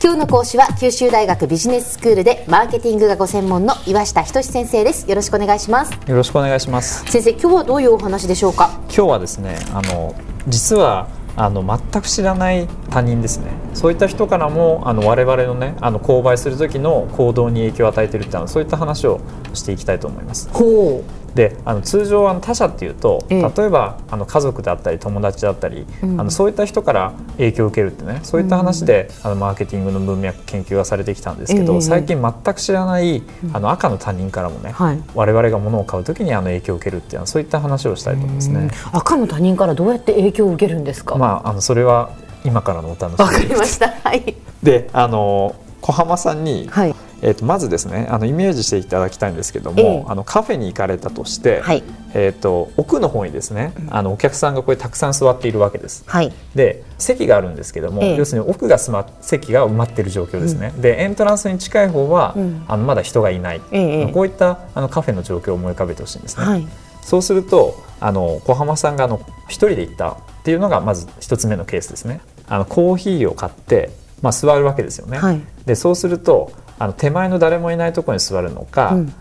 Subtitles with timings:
[0.00, 5.10] 今日の講師は九州大学ビジネススクールでマーケティングがご専門の岩下仁先生です。
[5.10, 5.92] よろしくお願いします。
[6.08, 7.04] よろしくお願いします。
[7.06, 8.70] 先生今日はどういうお話でしょうか？
[8.84, 10.14] 今日はですねあの
[10.46, 13.50] 実はあの全く知らない他人ですね。
[13.74, 19.20] そういった人からもあの我々のねあの購買する時の行動に影響を与えているっていうのそういった話を
[19.52, 20.48] していきたいと思います。
[20.52, 23.52] ほうであの通常あの他者っていうと、ええ。
[23.56, 26.20] 例えばあの家族であったり友達だったり、うん。
[26.20, 31.80] あのそういった人から影響を受けるってねそういった話で、あのマーケティングの文脈研究がされてきたんですけど、ええ。
[31.80, 35.00] 最近全く知らないあの赤の他人からもね、はい。
[35.14, 38.70] 我々が物を買う時にあの影響を受けるっていうそういった話をしたいと思いますね。
[38.90, 41.12] 赤の他人からどうやって影響を受けるんですか？
[41.14, 42.10] わ、まああのそれは
[42.44, 43.90] 今からのお楽しみかりました。
[43.90, 44.34] はい。
[44.60, 50.04] であの小浜さんに、はいえー、とまずですねあのイメージしていただきたいんですけども、ええ。
[50.06, 51.82] あのカフェに行かれたとして、はい。
[52.14, 56.04] えー、と奥の方にですねあのお客さんがこれたくさん座っているわけです。
[56.06, 56.32] はい。
[56.54, 58.16] で席があるんですけども、ええ。
[58.16, 62.64] 要するに奥がすま席が埋まっている状況ですね、でエントランスに近い方は、うん。
[62.68, 66.44] あのまだ人がいない、ええこういったあのカフェの状況を思い浮かべてほしいんですね。
[66.44, 66.66] はい。
[67.02, 72.20] そうするとあの小浜さんがあの一人で行ったっていうのがまず一つ目のケースですね。
[72.46, 73.90] あのコーヒーを買って、
[74.22, 75.18] まあ、座るわけですよね。
[75.18, 75.40] はい。
[75.66, 79.12] でそうするとあの手前の誰もいないところに座るのか、うん。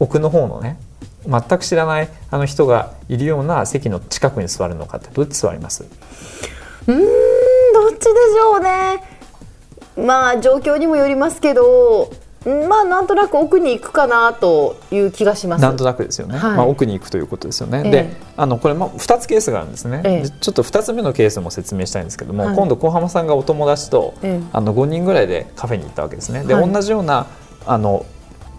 [0.00, 0.78] 奥の方のね
[1.26, 5.84] 全く知らないあの人がいるような席の近くに座るのかってどっち座ります？
[5.84, 9.02] うーんどっちでしょうね。
[9.96, 15.62] まあ状況にもよりますけどうんまあなんとなく奥に行くかなという気がします。
[15.62, 16.56] なんとなくですよね、はい。
[16.56, 17.90] まあ、奥に行くということですよね、ええ。
[17.90, 20.22] であのこれも2つケースがあるんですね、ええ。
[20.22, 22.56] でちょっと2つ目のケースも説明したいんですけども、はい。
[22.56, 24.46] 今度小浜さんがお友達と、ええ。
[24.52, 26.42] あの5人ぐらいでカフェに行ったわけですね。
[26.44, 26.70] で、はい。
[26.70, 27.26] 同じような
[27.66, 28.04] あの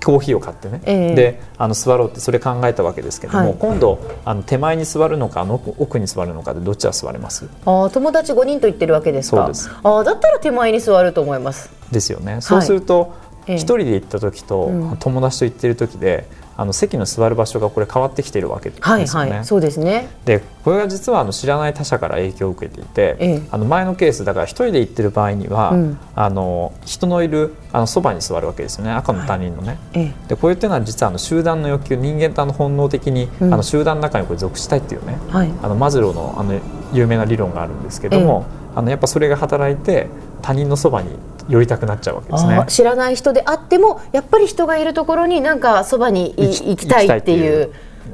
[0.05, 1.15] コーヒーを買ってね、ええ。
[1.15, 3.55] であの座ろうってそれ考えたわけですけども、はい。
[3.57, 7.47] 今度あの手前に座るのかあの奥奥に座るのかでどっちが座れます？
[7.65, 9.37] あー友達5人と言ってるわけですか。
[9.37, 9.69] そうです。
[9.69, 11.71] あーだったら手前に座ると思います。
[11.89, 12.41] ですよね。
[12.41, 14.97] そうすると、ええ一人で行った時と、うん。
[14.97, 19.05] 友達と行ってる時であの席の座る場所がこれ変わってきてるわけですよね。
[19.05, 19.45] はいはい。
[19.45, 20.07] そうですね。
[20.23, 23.41] でこれが実はあの知らない他者から影響を受けていて、ええ。
[23.49, 25.97] あの前のケースだから一人で行ってる場合には、うん。
[26.15, 28.91] あの人のいるあのそばに座るわけですよね。
[28.91, 29.79] 赤の他人のね。
[29.93, 30.13] ええ。
[30.27, 33.53] でこういうっていうのは実はあの集団の欲求人間とあの本能的に、うん。
[33.53, 35.17] あの集団の中にこれ属したいっていうね。
[35.29, 35.51] はい。
[35.61, 36.59] あのマズローのあの
[36.93, 40.07] 有名な理論があるんですけども、あのやっぱそれが働いて
[40.43, 41.09] 他人のそばに
[41.49, 42.63] 寄りたくなっちゃうわけですね。
[42.67, 47.71] 知らない人であってもやっぱり人がいるところになんかそばにい行きたいっていう。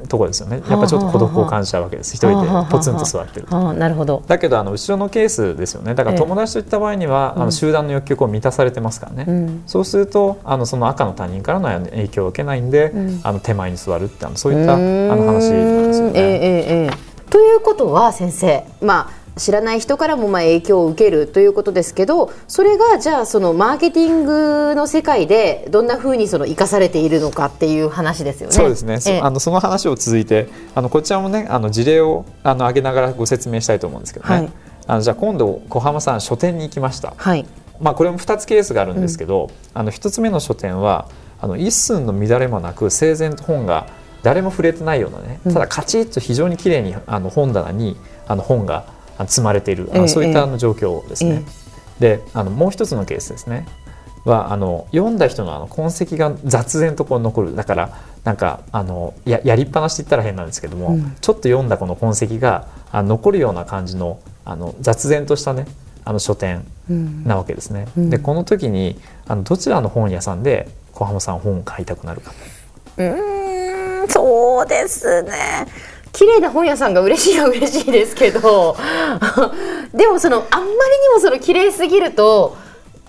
[0.08, 0.62] ところですよね。
[0.68, 2.14] やっぱちょっと孤独を感じちゃうわけです。
[2.14, 4.22] 一人でポツンと座ってるなるほど。
[4.26, 5.94] だけどあの後ろのケースですよね。
[5.94, 6.20] だからええ。
[6.20, 7.44] 友達といった場合には、あうん。
[7.46, 9.62] の集団の欲求が満たされてますからね、うん。
[9.66, 13.20] そうするとあのその赤の他人からの影響を受けないんで、うん。
[13.22, 16.12] あの手前に座るってあのそういったあの話なんですよね。
[16.14, 17.10] えええ。
[17.30, 18.64] ということは先生。
[18.80, 28.54] まあ知らない人からもまあ影響を受けるということですけどそれがじゃあそのマーケティングの世界でどんなふうにその生かされているのかっていう話ですよね。
[28.54, 29.20] そうですね、そええ。
[29.20, 34.52] あのその話を続いてあのこちらもねあの事例をあの挙げながらご説明したいと思うんですけどね、はい。
[34.86, 37.46] あのじゃあ今度小浜さん書店に行きました、はい。
[37.80, 41.08] まあ、これも2つケースがあるんですけど、あの1つ目の書店は
[41.40, 43.86] あの一寸の乱れもなく整然と本が
[44.22, 45.54] 誰も触れてないようなねうん。
[45.54, 47.96] ただカチッと非常に綺麗にあの本棚に
[48.28, 51.44] あの本が積まれている、そういったあの状況ですね。
[51.98, 53.66] であのもう一つのケースですね。
[54.24, 57.56] はあの読んだ人のあの痕跡が雑然とこう残る。
[57.56, 61.16] だからなんかあのややりっぱなしって言ったら変なんですけども、うん。
[61.20, 65.66] ちょっと読んだこの痕跡があ残るような感じのあの雑然としたね
[66.04, 67.24] あの書店うん。
[67.24, 67.86] なわけですね。
[67.96, 68.10] うん。
[68.10, 72.32] でこの時にあのどちらの本屋さんで小浜さん本を買いたくなるか
[72.98, 75.66] うーんそうですね
[76.12, 78.76] 綺麗な本屋さんが嬉しいは嬉しいですけど
[79.94, 80.74] でもそのあんまりに
[81.14, 82.56] もその綺麗すぎると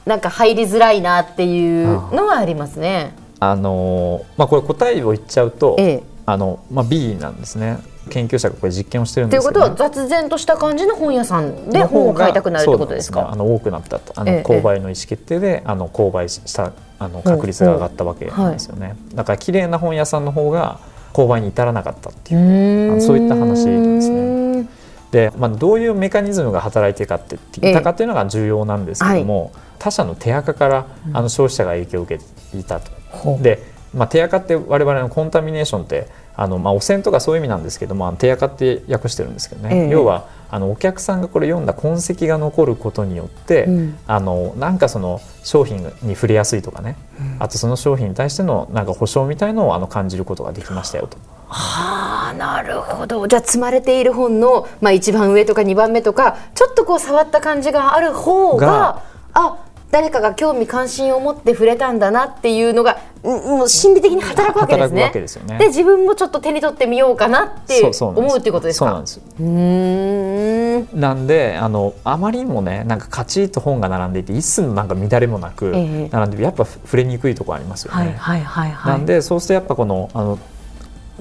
[0.06, 3.14] なんか入りづらいなっていうのはありますね。
[3.40, 7.80] あのーまあこれ答えを言っちゃうと、ええあのまあ B なんですね。
[8.10, 9.84] 研究者がこれ実験をしてるんということですけど、ね。
[9.84, 13.22] は雑然とした感じの本屋さんで本を買いたくなるってことですか？
[13.22, 18.96] ねあの多くなったとあのええ購買の意思決定で、あの購買したあの確率が上がったわけなんですよね。
[19.14, 20.80] だから綺麗な本屋さんの方が
[21.14, 23.02] 購買に至らなかったっていう。
[23.02, 24.68] そういった話ですね。
[25.12, 32.92] で、まあ、どういうメカニズムが働いてかって言ったかっていうのが重要なんですけども、他社の手垢からあの消費者が影響を受けていたと。
[33.10, 33.62] ほうで、
[33.94, 36.08] まあ、手垢って我々のコンタミネーションって
[36.42, 39.90] あの、まあ、汚染とかそういう意味なんですけども手垢って訳してるんですけどね、ええ。
[39.90, 43.98] 要はあのお客さんがこれ読んだ痕跡が残ることによって、うん。
[44.08, 46.98] あのなんかその商品に触れやすいとかね、
[47.40, 51.18] あとその商品に対してのなんか保証みたいのをあの感じることができましたよと。
[51.48, 53.28] はあなるほど。
[53.28, 59.04] じゃあ積まれている本の、まあ、一番上とか2番目とかちょっとこう触った感じがある方がが
[59.34, 59.58] あ
[59.92, 65.12] 誰かが興味関心を持って触れたんだなっていうのがもう心理的に働くわけですね。
[65.14, 68.86] ですねで自分もちょっと手に取ってみようかなって思うっていうことですか？
[68.86, 78.16] そうなんですうんなんであのあまりにもねなんかカチッと本が並んでいて一寸のなんか乱れもなく並んで、やっぱ触れにくいところありますよね。
[78.18, 80.40] はいはいはいなんでそうするとやっぱこのあの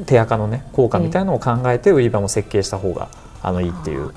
[0.06, 3.08] 手垢のね効果みたいのを考えて売り場も設計した方が
[3.42, 4.12] あのいいっていう。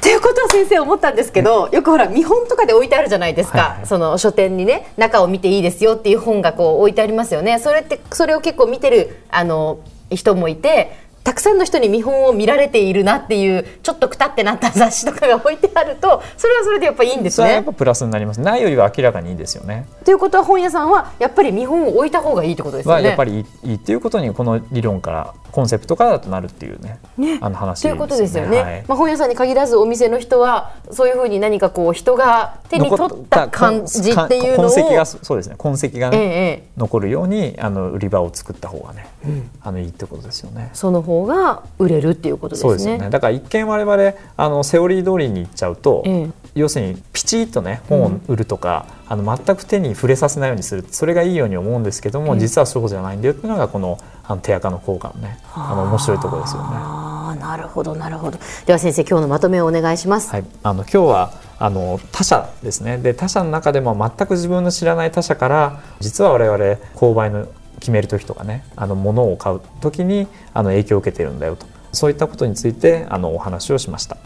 [0.00, 9.80] ということは先生思ったんですけど、よくほら見本とかで置いてあるじゃないですか、はいはい、その書店にね中を見ていいですよっていう本がこう置いてありますよねそれってそれを結構見てるあの
[10.10, 17.52] 人もいてたくさんの人に見本を見られているなっていうちょっとくたってなった雑誌とかが置いてあるとそれはそれでやっぱいいんですね。
[17.52, 19.86] やっぱプラスになりますないよりは明らかにいいですよね。
[20.04, 23.04] ということは本屋さんはやっぱり見本を置いた方がいいってことですよね。
[23.04, 27.38] やっぱりいいっていうことにこの理論からコンセプトからだとなるっていうね、ね。
[27.40, 36.20] あの話、ね、ということですよね、はい、まあ、本屋さんに限らずお店の人はそういうふうに何かこう人が手に取った感じっていうのを痕跡がそうですね痕跡がね、え
[36.66, 40.70] え、残るようにあの売り場を作った方がね、うん、あのいいってことですよね。
[40.72, 43.10] その方が売れるっていうことですね。
[43.10, 50.84] だから一見我々あのセオリー通りにいっちゃうと、ええ、要するにピチッとね本を売るとか、うん、あの全く手に触れさせないようにする。
[50.90, 56.68] それがいいように思うんですけども、実はそうじゃないんだよっていうのがこのあの手垢の効果のねあの面白いところですよね。
[56.72, 58.38] あなるほどなるほど。
[58.66, 60.30] では先生今日のまとめをお願いします。
[60.30, 62.98] はい、あの今日はあの他社ですね。
[62.98, 66.58] で他社の中でも全く自分の知らない他社から実は我々
[66.94, 67.46] 購買の
[67.78, 71.66] 決める時とかねあの物を買う時にあの影響を受けているんだよと。
[71.92, 74.16] そういったことについてあのお話をしました。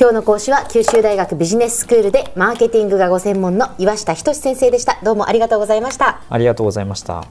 [0.00, 4.98] 今日の講師は九州大学ビジネススクールでマーケティングがご専門の岩下仁先生でした。
[5.02, 6.20] どうもありがとうございました。
[6.30, 7.24] ありがとうございました。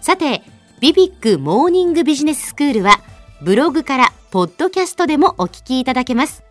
[0.00, 0.42] さて、
[0.80, 3.00] ビビックモーニングビジネススクールは、
[3.42, 6.42] ブログからポッドキャストでもお聞きいただけます。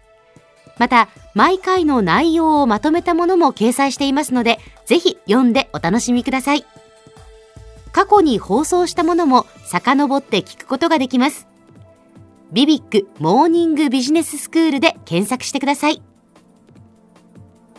[0.79, 6.65] また、毎回の内容をまとめたものも掲載していますので、ぜひ読んでお楽しみください。
[7.91, 11.47] 過去に放送したものも遡って聞くことができます。
[12.51, 16.01] ビビックモーニングビジネススクールで検索してください。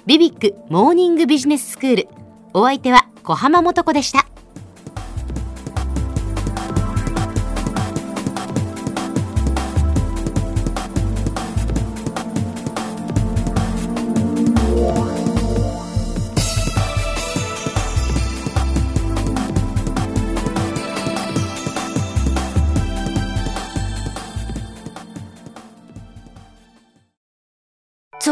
[0.06, 2.08] ビビックモーニングビジネススクール。
[2.52, 4.26] お相手は小浜もとこでした。